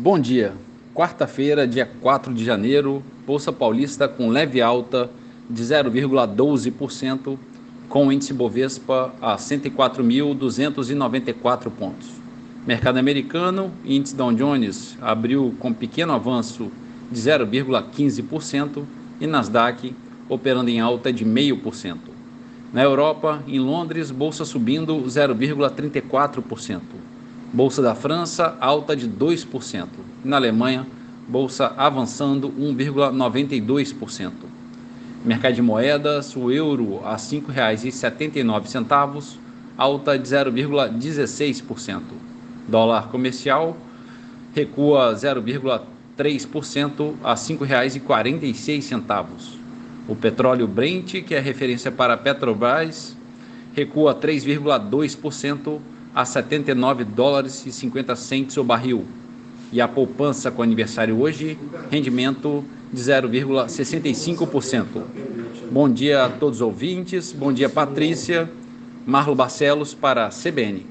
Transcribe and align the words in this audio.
Bom 0.00 0.16
dia. 0.16 0.52
Quarta-feira, 0.94 1.66
dia 1.66 1.84
4 1.84 2.32
de 2.32 2.44
janeiro, 2.44 3.02
Bolsa 3.26 3.52
Paulista 3.52 4.06
com 4.06 4.28
leve 4.28 4.62
alta 4.62 5.10
de 5.50 5.60
0,12%, 5.60 7.36
com 7.88 8.06
o 8.06 8.12
índice 8.12 8.32
Bovespa 8.32 9.12
a 9.20 9.34
104.294 9.34 11.68
pontos. 11.68 12.10
Mercado 12.64 12.98
americano, 12.98 13.72
índice 13.84 14.14
Dow 14.14 14.32
Jones 14.32 14.96
abriu 15.02 15.52
com 15.58 15.74
pequeno 15.74 16.12
avanço 16.12 16.70
de 17.10 17.20
0,15% 17.20 18.84
e 19.20 19.26
Nasdaq 19.26 19.92
operando 20.28 20.70
em 20.70 20.78
alta 20.78 21.12
de 21.12 21.24
0,5%. 21.24 21.96
Na 22.72 22.84
Europa, 22.84 23.42
em 23.48 23.58
Londres, 23.58 24.12
bolsa 24.12 24.44
subindo 24.44 24.94
0,34%. 25.08 26.97
Bolsa 27.52 27.80
da 27.80 27.94
França 27.94 28.58
alta 28.60 28.94
de 28.94 29.08
2%. 29.08 29.86
Na 30.22 30.36
Alemanha, 30.36 30.86
bolsa 31.26 31.72
avançando 31.78 32.50
1,92%. 32.50 34.32
Mercado 35.24 35.54
de 35.54 35.62
moedas, 35.62 36.36
o 36.36 36.52
euro 36.52 37.00
a 37.04 37.12
R$ 37.12 37.16
5,79, 37.16 39.38
alta 39.78 40.18
de 40.18 40.28
0,16%. 40.28 42.02
Dólar 42.68 43.08
comercial 43.08 43.78
recua 44.54 45.14
0,3% 45.14 47.14
a 47.24 47.30
R$ 47.30 47.36
5,46. 47.36 49.56
O 50.06 50.14
petróleo 50.14 50.68
Brent, 50.68 51.22
que 51.22 51.34
é 51.34 51.40
referência 51.40 51.90
para 51.90 52.14
Petrobras, 52.14 53.16
recua 53.74 54.14
3,2% 54.14 55.80
a 56.18 56.24
79 56.24 57.04
dólares 57.04 57.64
e 57.64 57.70
50 57.70 58.16
centes 58.16 58.56
o 58.56 58.64
barril. 58.64 59.06
E 59.70 59.80
a 59.80 59.86
poupança 59.86 60.50
com 60.50 60.64
aniversário 60.64 61.16
hoje, 61.20 61.56
rendimento 61.92 62.64
de 62.92 63.00
0,65%. 63.00 64.84
Bom 65.70 65.88
dia 65.88 66.24
a 66.24 66.28
todos 66.28 66.56
os 66.56 66.62
ouvintes, 66.62 67.30
bom 67.30 67.52
dia 67.52 67.68
Patrícia, 67.68 68.50
Marlo 69.06 69.36
Barcelos 69.36 69.94
para 69.94 70.26
a 70.26 70.30
CBN. 70.30 70.88